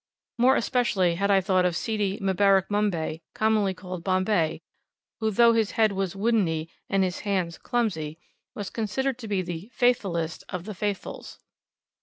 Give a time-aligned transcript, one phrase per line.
[0.39, 4.63] More especially had I thought of Seedy Mbarak Mombay, commonly called "Bombay,"
[5.19, 8.17] who though his head was "woodeny," and his hands "clumsy,"
[8.55, 11.37] was considered to be the "faithfulest" of the "Faithfuls."